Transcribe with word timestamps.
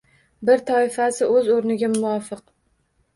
Bir 0.49 0.61
toifasi 0.69 1.27
o‘z 1.33 1.51
o‘rniga 1.57 1.91
muvofiq. 1.97 2.43